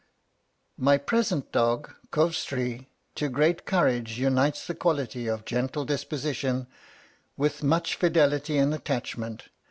[0.79, 6.65] "My present dog, Comhstri, to great courage unites the quality of a gentle disposition,
[7.37, 9.49] with much fidelity and attachment.